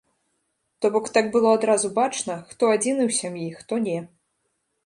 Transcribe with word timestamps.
То 0.79 0.89
бок 0.95 1.05
так 1.17 1.29
было 1.35 1.51
адразу 1.57 1.93
бачна, 1.99 2.39
хто 2.49 2.73
адзіны 2.77 3.01
ў 3.09 3.19
сям'і, 3.21 3.49
хто 3.63 3.73
не. 3.89 3.99